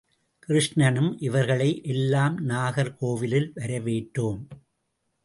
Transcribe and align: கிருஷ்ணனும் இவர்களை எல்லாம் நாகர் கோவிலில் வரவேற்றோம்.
கிருஷ்ணனும் 0.47 1.15
இவர்களை 1.19 1.81
எல்லாம் 1.83 2.37
நாகர் 2.45 2.95
கோவிலில் 2.95 3.51
வரவேற்றோம். 3.55 4.41